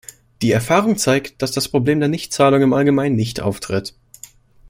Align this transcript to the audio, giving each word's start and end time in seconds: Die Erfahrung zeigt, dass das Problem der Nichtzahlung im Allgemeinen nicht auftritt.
Die 0.41 0.51
Erfahrung 0.51 0.97
zeigt, 0.97 1.43
dass 1.43 1.51
das 1.51 1.69
Problem 1.69 1.99
der 1.99 2.09
Nichtzahlung 2.09 2.63
im 2.63 2.73
Allgemeinen 2.73 3.15
nicht 3.15 3.39
auftritt. 3.39 3.93